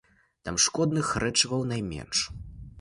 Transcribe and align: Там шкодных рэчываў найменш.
Там 0.47 0.55
шкодных 0.65 1.13
рэчываў 1.27 1.61
найменш. 1.75 2.27